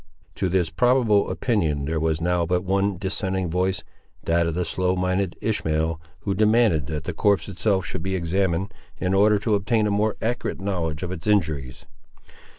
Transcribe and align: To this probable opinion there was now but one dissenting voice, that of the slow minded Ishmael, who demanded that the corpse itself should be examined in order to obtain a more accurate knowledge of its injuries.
To 0.33 0.49
this 0.49 0.71
probable 0.71 1.29
opinion 1.29 1.85
there 1.85 1.99
was 1.99 2.19
now 2.21 2.43
but 2.43 2.63
one 2.63 2.97
dissenting 2.97 3.49
voice, 3.49 3.83
that 4.23 4.47
of 4.47 4.55
the 4.55 4.65
slow 4.65 4.95
minded 4.95 5.35
Ishmael, 5.41 6.01
who 6.21 6.33
demanded 6.33 6.87
that 6.87 7.03
the 7.03 7.13
corpse 7.13 7.47
itself 7.47 7.85
should 7.85 8.01
be 8.01 8.15
examined 8.15 8.73
in 8.97 9.13
order 9.13 9.37
to 9.37 9.53
obtain 9.53 9.85
a 9.85 9.91
more 9.91 10.17
accurate 10.19 10.59
knowledge 10.59 11.03
of 11.03 11.11
its 11.11 11.27
injuries. 11.27 11.85